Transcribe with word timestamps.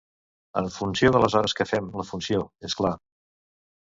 En 0.61 0.69
funció 0.77 1.11
de 1.15 1.21
les 1.23 1.37
hores 1.41 1.55
que 1.59 1.67
fem 1.75 1.91
la 2.01 2.07
funció, 2.13 2.43
és 2.71 2.77
clar. 2.81 2.95